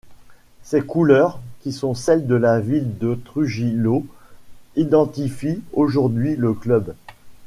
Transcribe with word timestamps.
Ces 0.63 0.81
couleurs, 0.81 1.39
qui 1.59 1.71
sont 1.71 1.93
celles 1.93 2.25
de 2.25 2.33
la 2.33 2.59
ville 2.59 2.97
de 2.97 3.13
Trujillo, 3.23 4.03
identifient 4.75 5.61
aujourd'hui 5.73 6.35
le 6.35 6.55
club. 6.55 6.95